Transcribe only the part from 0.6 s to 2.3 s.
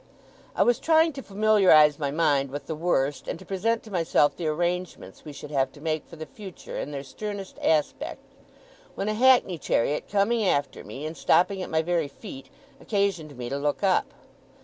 was trying to familiarize my